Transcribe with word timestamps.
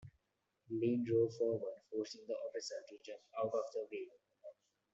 Lynn 0.71 1.03
drove 1.05 1.31
forward, 1.37 1.77
forcing 1.91 2.25
the 2.25 2.33
officer 2.33 2.73
to 2.89 2.97
jump 3.05 3.21
out 3.37 3.53
of 3.53 3.63
the 3.71 3.87
way. 3.91 4.09